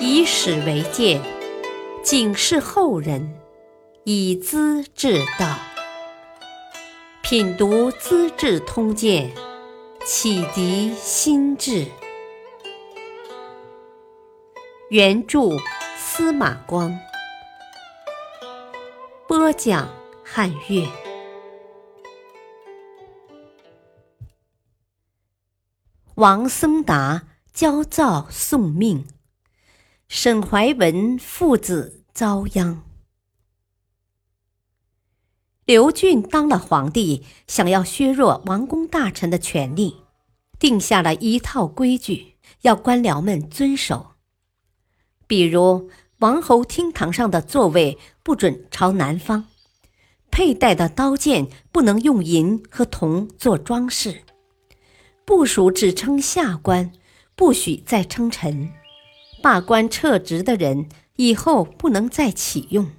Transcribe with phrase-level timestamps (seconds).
[0.00, 1.20] 以史为鉴，
[2.02, 3.38] 警示后人，
[4.04, 5.58] 以资治道。
[7.22, 9.30] 品读《资治通鉴》，
[10.04, 11.86] 启迪心智。
[14.90, 15.40] 原著
[15.98, 16.98] 司马光，
[19.26, 19.88] 播讲
[20.24, 20.88] 汉乐。
[26.14, 27.22] 王僧达
[27.52, 29.06] 焦躁送命，
[30.08, 32.82] 沈怀文父子遭殃。
[35.66, 39.96] 刘俊当了皇帝，想要削弱王公大臣的权力，
[40.58, 44.12] 定下了一套规矩，要官僚们遵守。
[45.26, 49.44] 比如，王侯厅堂上的座位不准朝南方，
[50.30, 54.22] 佩戴的刀剑不能用银和铜做装饰，
[55.26, 56.92] 部属只称下官，
[57.36, 58.72] 不许再称臣。
[59.42, 62.90] 罢官撤职的人以后不能再启用。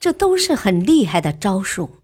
[0.00, 1.98] 这都是很厉害的招数。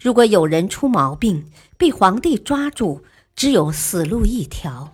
[0.00, 3.02] 如果有人出毛病，被皇帝抓住，
[3.34, 4.92] 只有死路一条。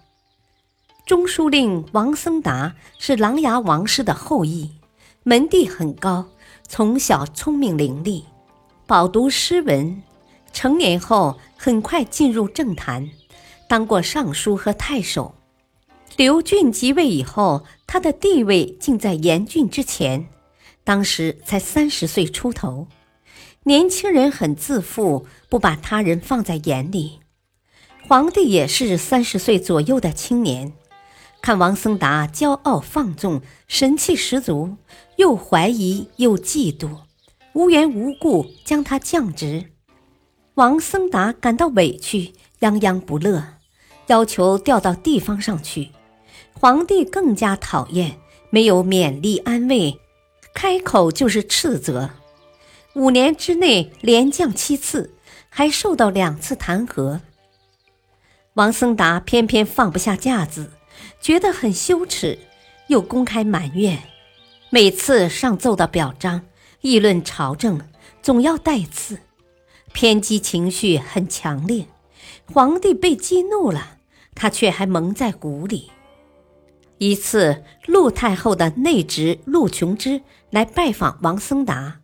[1.05, 4.71] 中书令王僧达是琅琊王氏的后裔，
[5.25, 6.27] 门第很高，
[6.69, 8.25] 从小聪明伶俐，
[8.87, 10.03] 饱读诗文。
[10.53, 13.11] 成年后，很快进入政坛，
[13.69, 15.35] 当过尚书和太守。
[16.21, 20.29] 刘俊即位以后，他的地位竟在严峻之前。
[20.85, 22.89] 当时才三十岁出头，
[23.63, 27.21] 年轻人很自负，不把他人放在眼里。
[28.07, 30.75] 皇帝也是三十岁左右的青年，
[31.41, 34.77] 看王僧达骄傲放纵，神气十足，
[35.17, 36.99] 又怀疑又嫉妒，
[37.55, 39.71] 无缘无故将他降职。
[40.53, 43.43] 王僧达感到委屈，泱泱不乐，
[44.09, 45.89] 要求调到地方上去。
[46.61, 48.19] 皇帝更加讨厌，
[48.51, 49.99] 没有勉励安慰。
[50.53, 52.11] 开口就是斥责，
[52.93, 55.15] 五年之内连降七次，
[55.49, 57.21] 还受到两次弹劾。
[58.53, 60.73] 王僧达偏偏放不下架子，
[61.19, 62.39] 觉得很羞耻，
[62.89, 64.03] 又公开埋怨。
[64.69, 66.43] 每次上奏的表彰、
[66.83, 67.81] 议论朝政，
[68.21, 69.21] 总要带刺，
[69.95, 71.87] 偏激情绪很强烈。
[72.53, 73.97] 皇帝被激怒了，
[74.35, 75.91] 他却还蒙在鼓里。
[77.03, 82.01] 一次，陆太后的内侄陆琼之来拜访王僧达，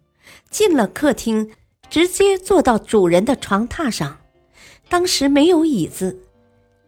[0.49, 1.51] 进了客厅，
[1.91, 4.21] 直接坐到主人的床榻上。
[4.89, 6.23] 当时没有椅子，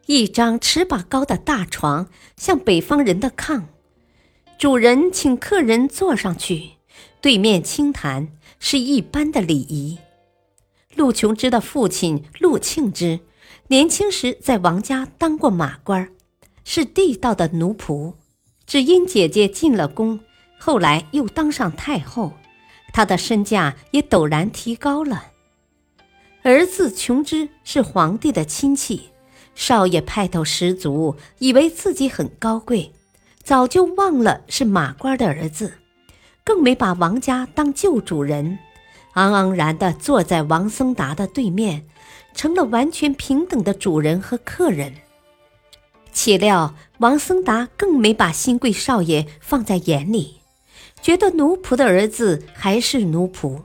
[0.06, 3.64] 一张尺把高的大床，像北方人的炕。
[4.56, 6.76] 主人请客人坐上去，
[7.20, 9.98] 对面轻谈，是一般的礼仪。
[10.94, 13.20] 陆琼之的父亲陆庆之，
[13.66, 16.08] 年轻时在王家当过马官儿。
[16.70, 18.12] 是地道的奴仆，
[18.66, 20.20] 只因姐姐进了宫，
[20.58, 22.34] 后来又当上太后，
[22.92, 25.28] 她的身价也陡然提高了。
[26.42, 29.08] 儿子琼之是皇帝的亲戚，
[29.54, 32.92] 少爷派头十足，以为自己很高贵，
[33.42, 35.72] 早就忘了是马官的儿子，
[36.44, 38.58] 更没把王家当旧主人，
[39.14, 41.86] 昂昂然地坐在王僧达的对面，
[42.34, 44.92] 成了完全平等的主人和客人。
[46.12, 50.40] 岂料王僧达更没把新贵少爷放在眼里，
[51.00, 53.62] 觉得奴仆的儿子还是奴仆，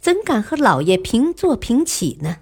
[0.00, 2.36] 怎敢和老爷平坐平起呢？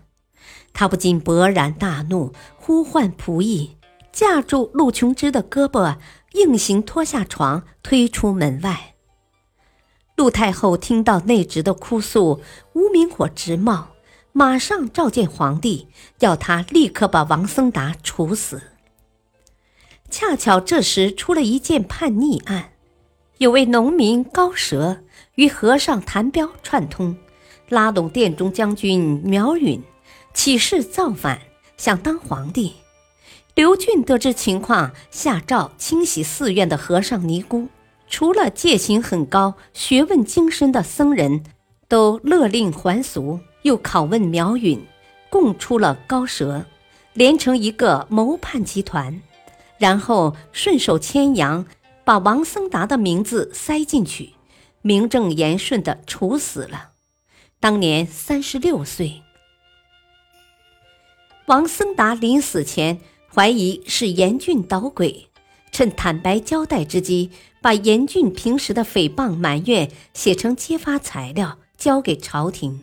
[0.72, 3.76] 他不禁勃然大怒，呼唤仆役
[4.12, 5.96] 架住陆琼之的胳膊，
[6.34, 8.94] 硬行拖下床，推出门外。
[10.16, 12.42] 陆太后听到内侄的哭诉，
[12.74, 13.88] 无名火直冒，
[14.32, 15.88] 马上召见皇帝，
[16.20, 18.62] 要他立刻把王僧达处死。
[20.10, 22.70] 恰巧这时出了一件叛逆案，
[23.38, 24.98] 有位农民高蛇
[25.34, 27.16] 与和尚谭彪串通，
[27.68, 29.82] 拉拢殿中将军苗允，
[30.32, 31.40] 起事造反，
[31.76, 32.74] 想当皇帝。
[33.54, 37.68] 刘俊得知情况，下诏清洗寺院的和尚尼姑，
[38.08, 41.42] 除了戒行很高、学问精深的僧人，
[41.88, 43.40] 都勒令还俗。
[43.62, 44.86] 又拷问苗允，
[45.28, 46.64] 供出了高蛇，
[47.14, 49.20] 连成一个谋叛集团。
[49.78, 51.66] 然后顺手牵羊，
[52.04, 54.34] 把王僧达的名字塞进去，
[54.82, 56.90] 名正言顺的处死了。
[57.60, 59.22] 当年三十六岁。
[61.46, 62.98] 王僧达临死前
[63.32, 65.28] 怀疑是严俊捣鬼，
[65.70, 67.30] 趁坦白交代之机，
[67.62, 72.82] 把严俊平时的诽谤埋怨写成揭发材料，交给朝廷。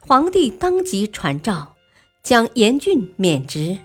[0.00, 1.76] 皇帝当即传召，
[2.22, 3.78] 将严俊免职。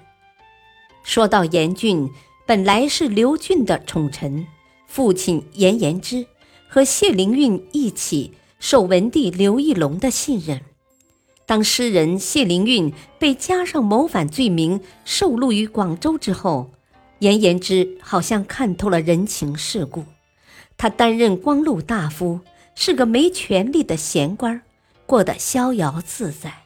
[1.04, 2.10] 说到严俊，
[2.46, 4.48] 本来是刘俊的宠臣，
[4.88, 6.26] 父亲严延之
[6.68, 10.62] 和谢灵运一起受文帝刘义隆的信任。
[11.46, 16.72] 当诗人谢灵运被加上谋反罪名受录于广州之后，
[17.20, 20.06] 严延之好像看透了人情世故。
[20.78, 22.40] 他担任光禄大夫，
[22.76, 24.62] 是个没权力的闲官，
[25.06, 26.64] 过得逍遥自在。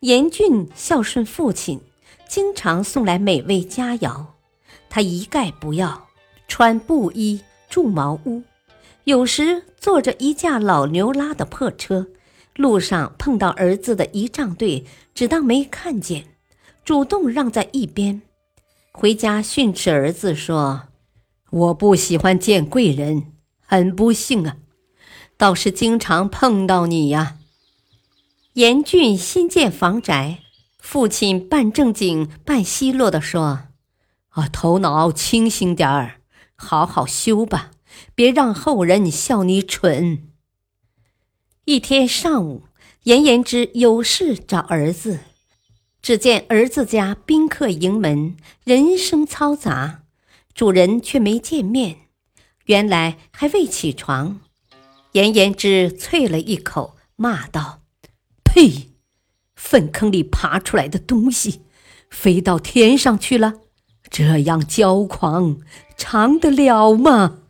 [0.00, 1.80] 严俊孝顺父亲，
[2.30, 4.24] 经常送来美味佳肴，
[4.88, 6.06] 他一概不要，
[6.46, 8.44] 穿布衣，住茅屋，
[9.02, 12.06] 有时坐着一架老牛拉的破车。
[12.54, 16.26] 路上碰到儿子的仪仗队，只当没看见，
[16.84, 18.22] 主动让在一边。
[18.92, 20.82] 回家训斥儿子说
[21.50, 23.32] ：“我不喜欢见贵人，
[23.66, 24.56] 很不幸啊，
[25.36, 27.38] 倒是经常碰到你呀。”
[28.54, 30.38] 严峻新建房宅，
[30.80, 33.68] 父亲半正经半奚落地说
[34.30, 36.20] ：“啊，头脑清醒点儿，
[36.56, 37.70] 好好修吧，
[38.14, 40.26] 别让后人笑你蠢。”
[41.66, 42.64] 一天上午，
[43.04, 45.20] 严延之有事找儿子，
[46.02, 50.02] 只见儿子家宾客迎门，人声嘈杂，
[50.52, 52.08] 主人却没见面，
[52.64, 54.40] 原来还未起床。
[55.12, 57.82] 严延之啐了一口，骂道
[58.42, 58.89] ：“呸！
[59.62, 61.60] 粪坑里爬出来的东西，
[62.08, 63.60] 飞到天上去了，
[64.08, 65.58] 这样骄狂，
[65.96, 67.42] 长得了吗？”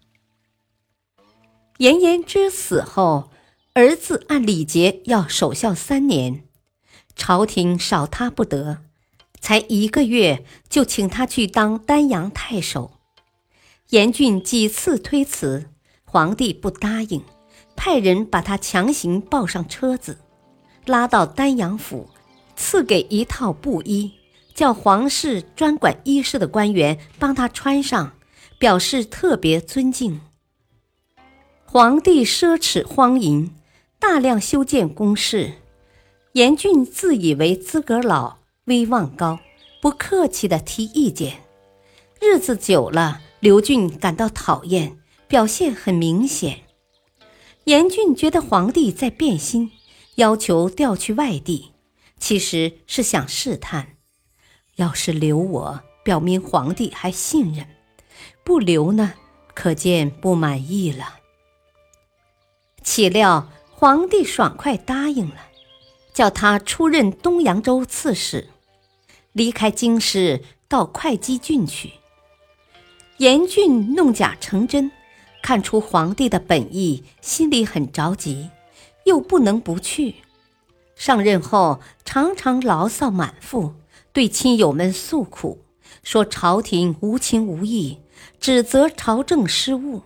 [1.78, 3.30] 严延之死后。
[3.74, 6.42] 儿子按礼节要守孝三年，
[7.14, 8.78] 朝廷少他不得，
[9.40, 12.90] 才一个月就请他去当丹阳太守。
[13.90, 15.70] 严俊几次推辞，
[16.04, 17.22] 皇帝不答应，
[17.76, 20.18] 派人把他强行抱上车子，
[20.90, 22.10] 拉到丹阳府，
[22.56, 24.12] 赐给一套布衣，
[24.54, 28.12] 叫皇室专管衣饰的官员帮他穿上，
[28.58, 30.20] 表示特别尊敬。
[31.64, 33.52] 皇帝奢侈荒淫。
[34.02, 35.52] 大量修建宫室，
[36.32, 39.38] 严俊自以为资格老、威望高，
[39.82, 41.42] 不客气地提意见。
[42.18, 44.96] 日子久了，刘俊感到讨厌，
[45.28, 46.60] 表现很明显。
[47.64, 49.70] 严俊觉得皇帝在变心，
[50.20, 51.72] 要求调去外地，
[52.18, 53.96] 其实是想试探：
[54.76, 57.64] 要是留我，表明皇帝还信任；
[58.44, 59.14] 不留呢，
[59.54, 61.20] 可见不满意了。
[62.84, 63.50] 岂料。
[63.72, 65.36] 皇帝爽快答应了，
[66.12, 68.50] 叫他出任东扬州刺史，
[69.32, 71.92] 离开京师到会稽郡去。
[73.16, 74.92] 严峻弄假成真，
[75.42, 78.50] 看出皇帝的本意，心里很着急，
[79.04, 80.16] 又不能不去。
[80.94, 83.74] 上任后，常常牢骚满腹，
[84.12, 85.58] 对亲友们诉苦，
[86.02, 87.98] 说朝廷无情无义，
[88.38, 90.02] 指责朝政失误。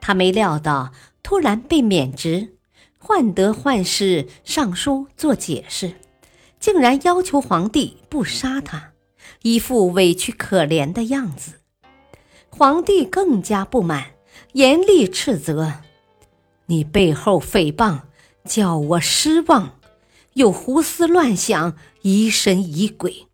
[0.00, 0.92] 他没料到。
[1.26, 2.58] 突然被免职，
[2.98, 5.94] 患得患失，上书做解释，
[6.60, 8.90] 竟然要求皇帝不杀他，
[9.40, 11.60] 一副委屈可怜的样子。
[12.50, 14.08] 皇帝更加不满，
[14.52, 15.72] 严厉斥责
[16.66, 18.02] ：“你背后诽谤，
[18.44, 19.78] 叫我失望，
[20.34, 23.26] 又胡思乱想，疑神疑鬼。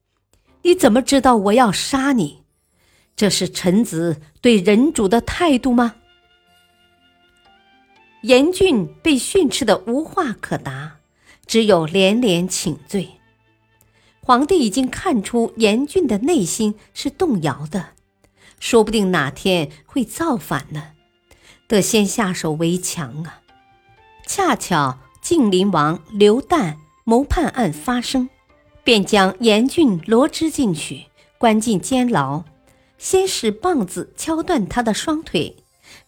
[0.63, 2.43] 你怎么知道我要杀你？
[3.15, 5.97] 这是臣子对人主的态度吗？”
[8.23, 10.99] 严峻被训斥的无话可答，
[11.47, 13.09] 只有连连请罪。
[14.21, 17.95] 皇帝已经看出严峻的内心是动摇的，
[18.59, 20.93] 说不定哪天会造反呢，
[21.71, 23.43] 得先下手为强啊！
[24.27, 26.75] 恰巧晋灵王刘旦
[27.05, 28.29] 谋叛案发生，
[28.83, 31.07] 便将严俊罗织进去，
[31.39, 32.43] 关进监牢，
[32.99, 35.59] 先使棒子敲断他的双腿，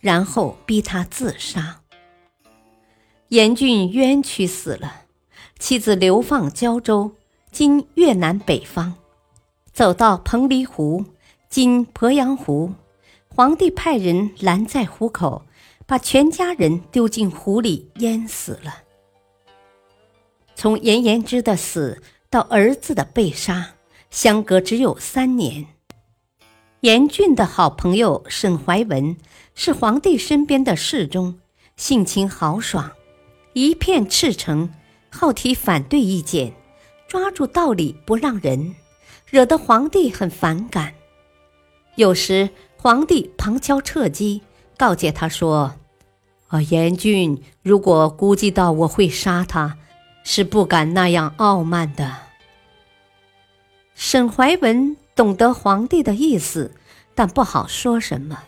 [0.00, 1.82] 然后逼他自杀。
[3.28, 5.02] 严俊冤屈死了，
[5.60, 7.12] 妻子流放胶州
[7.52, 8.94] （今越南北方），
[9.72, 11.04] 走到彭蠡湖
[11.48, 12.72] （今鄱阳湖），
[13.32, 15.44] 皇帝派人拦在湖口，
[15.92, 18.76] 把全家人丢进湖里淹死了。
[20.54, 23.74] 从严延之的死到儿子的被杀，
[24.08, 25.66] 相隔只有三年。
[26.80, 29.14] 严俊的好朋友沈怀文
[29.54, 31.38] 是皇帝身边的侍中，
[31.76, 32.90] 性情豪爽。
[33.52, 34.70] 一片赤诚，
[35.10, 36.54] 好提反对意见，
[37.06, 38.74] 抓住道理不让人，
[39.26, 40.94] 惹得皇帝很反感。
[41.96, 44.40] 有时皇帝旁敲侧击，
[44.78, 45.74] 告诫他说
[46.52, 49.78] ：“啊，严俊如果估计到我会杀他，
[50.22, 52.14] 是不敢那样傲慢的。”
[53.96, 56.74] 沈怀文懂得皇帝的意思，
[57.14, 58.44] 但不好说什么。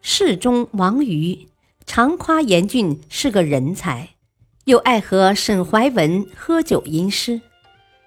[0.00, 1.48] 侍中王瑜
[1.84, 4.14] 常夸严俊是个人才，
[4.64, 7.42] 又爱和沈怀文喝酒吟诗，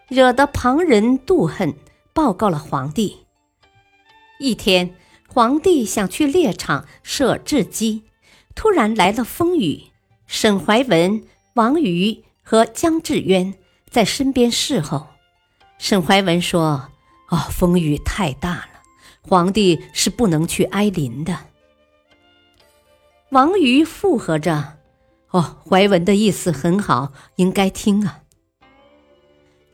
[0.08, 1.76] 惹得旁人妒恨，
[2.12, 3.18] 报告了皇帝。
[4.40, 4.96] 一天，
[5.28, 8.06] 皇帝想去猎场射雉鸡，
[8.56, 9.84] 突然来了风雨，
[10.28, 11.24] 沈怀文、
[11.56, 13.54] 王瑜和江志渊
[13.90, 15.08] 在身边侍候。
[15.78, 16.90] 沈怀文说
[17.30, 18.82] ：“哦，风雨太大了，
[19.22, 21.38] 皇帝是不能去哀临的。”
[23.32, 24.78] 王瑜附和着
[25.32, 28.22] ：“哦，怀文的意思很好，应该听啊。”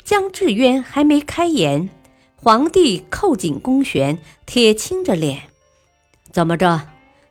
[0.04, 1.90] 江志渊还没开言，
[2.36, 4.18] 皇帝扣紧弓弦，
[4.48, 5.44] 铁青着脸
[6.32, 6.88] ：“怎么着，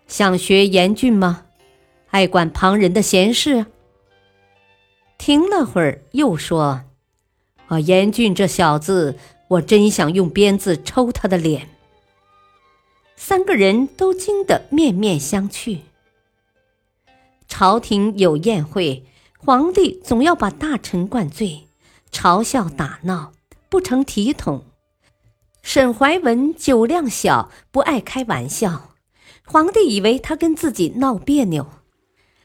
[0.08, 1.44] 想学严峻吗？
[2.10, 3.66] 爱管旁人的闲事？”
[5.18, 6.82] 停了会儿，又说。
[7.66, 11.68] 啊，严俊这小子，我真想用鞭子抽他的脸。
[13.14, 15.80] 三个人都惊得面面相觑。
[17.46, 19.04] 朝廷有宴会，
[19.36, 21.68] 皇帝总要把大臣灌醉，
[22.10, 23.32] 嘲笑打闹，
[23.68, 24.64] 不成体统。
[25.62, 28.87] 沈怀文酒量小，不爱开玩笑，
[29.50, 31.70] 皇帝以为他跟自己闹别扭。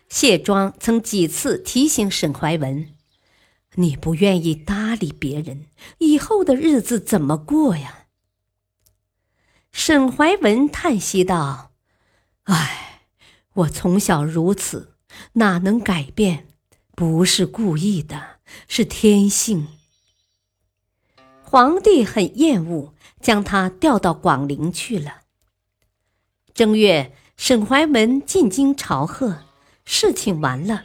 [0.07, 2.88] 谢庄曾几次提醒沈怀文。
[3.75, 5.65] 你不愿意搭理别人，
[5.98, 8.05] 以后的日子怎么过呀？
[9.74, 11.74] 沈怀文叹息道
[12.45, 13.01] ：“唉，
[13.53, 14.95] 我从小如此，
[15.33, 16.48] 哪能改变？
[16.95, 18.38] 不是故意的，
[18.69, 19.67] 是天性。”
[21.43, 25.23] 皇帝很厌恶，将他调到广陵去了。
[26.53, 29.39] 正月，沈怀文进京朝贺，
[29.86, 30.83] 事情完了，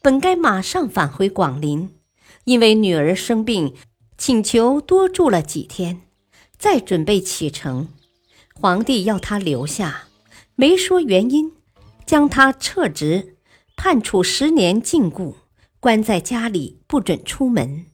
[0.00, 1.96] 本该马上返回广陵。
[2.44, 3.74] 因为女儿生病，
[4.16, 6.02] 请求多住了几天，
[6.56, 7.88] 再准备启程。
[8.54, 10.04] 皇帝要他留下，
[10.54, 11.52] 没说原因，
[12.06, 13.36] 将他撤职，
[13.76, 15.34] 判处十年禁锢，
[15.80, 17.86] 关在家里，不准出门。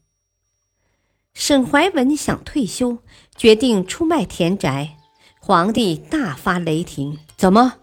[1.32, 2.98] 沈怀文想退休，
[3.34, 4.98] 决定出卖田宅。
[5.46, 7.74] 皇帝大发雷霆：“怎么，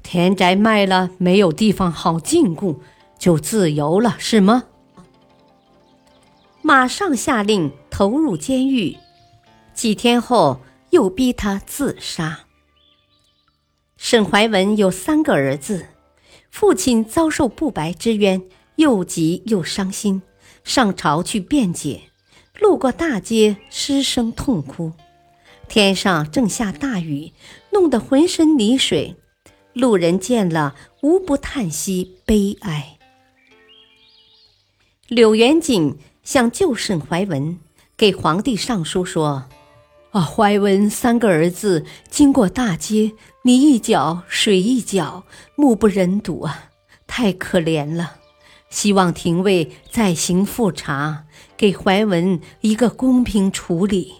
[0.00, 2.76] 田宅卖了，没有地方好禁锢，
[3.18, 4.62] 就自由了，是吗？”
[6.62, 8.96] 马上下令投入监狱，
[9.74, 12.42] 几天后又逼他自杀。
[13.96, 15.86] 沈怀文有三个儿子，
[16.48, 18.40] 父亲遭受不白之冤，
[18.76, 20.22] 又急又伤心，
[20.62, 22.02] 上朝去辩解，
[22.60, 24.92] 路过大街，失声痛哭。
[25.70, 27.32] 天上正下大雨，
[27.70, 29.14] 弄得浑身泥水，
[29.72, 32.98] 路人见了无不叹息悲哀。
[35.08, 35.96] 柳元景。
[36.22, 37.58] 向救沈怀文，
[37.96, 39.46] 给皇帝上书说
[40.12, 43.12] ：“啊，怀文三个儿子经过大街，
[43.42, 45.24] 泥一脚水一脚，
[45.56, 46.70] 目不忍睹啊，
[47.06, 48.16] 太可怜了。
[48.68, 51.24] 希望廷尉再行复查，
[51.56, 54.12] 给怀文一个公平处理。”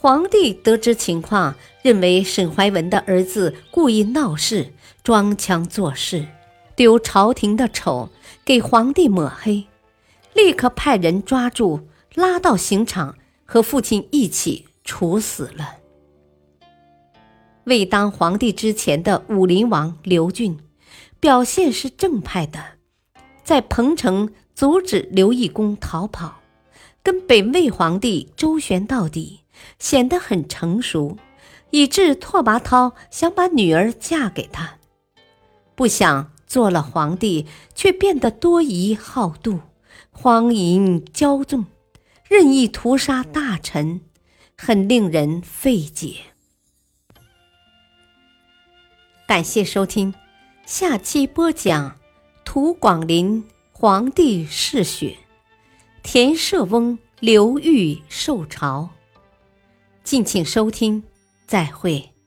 [0.00, 6.24] 皇帝得知情况，认为沈怀文的儿子故意闹事，装腔作势，
[6.76, 8.08] 丢朝廷的丑，
[8.44, 9.66] 给皇帝抹黑。
[10.34, 11.80] 立刻派人抓住，
[12.14, 15.78] 拉到刑场，和父亲一起处死了。
[17.64, 20.60] 未当皇帝之前的武林王刘俊，
[21.18, 22.62] 表现是正派的，
[23.42, 26.38] 在彭城阻止刘义公逃跑，
[27.02, 29.40] 跟北魏皇帝周旋到底，
[29.78, 31.16] 显得很成熟，
[31.70, 34.78] 以致拓跋焘想把女儿嫁给他，
[35.74, 39.60] 不想做了皇帝，却变得多疑好妒。
[40.10, 41.66] 荒淫骄纵，
[42.28, 44.00] 任意屠杀大臣，
[44.56, 46.16] 很令人费解。
[49.28, 50.14] 感谢收听，
[50.66, 51.96] 下期播讲
[52.44, 55.18] 屠广林皇帝嗜血，
[56.02, 58.90] 田舍翁刘裕受朝。
[60.08, 61.02] 敬请收听，
[61.46, 62.17] 再会。